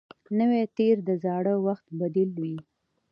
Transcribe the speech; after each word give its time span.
نوی 0.37 0.63
تېر 0.77 0.95
د 1.07 1.09
زاړه 1.23 1.53
وخت 1.65 1.85
بدیل 1.99 2.31
وي 2.41 2.57